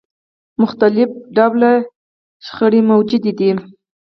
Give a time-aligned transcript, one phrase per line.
[0.61, 1.71] مختلف ډوله
[2.45, 3.51] شخړې موجودې دي.